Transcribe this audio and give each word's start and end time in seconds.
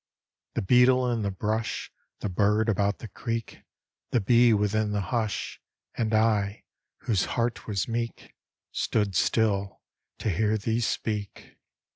The 0.55 0.63
beetle 0.63 1.11
in 1.11 1.21
the 1.21 1.29
brush, 1.29 1.91
The 2.21 2.29
bird 2.29 2.69
about 2.69 2.97
the 2.97 3.07
creek, 3.07 3.61
The 4.09 4.19
bee 4.19 4.51
within 4.51 4.93
the 4.93 4.99
hush, 5.13 5.61
And 5.93 6.11
I, 6.11 6.63
whose 7.01 7.25
heart 7.37 7.67
was 7.67 7.87
meek, 7.87 8.33
Stood 8.71 9.15
still 9.15 9.83
to 10.17 10.31
hear 10.31 10.57
these 10.57 10.87
speak. 10.87 11.55